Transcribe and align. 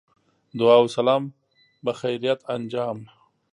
دعا 0.59 0.77
و 0.83 0.87
سلام 0.87 1.23
بخیریت 1.85 2.49
انجام. 2.49 2.97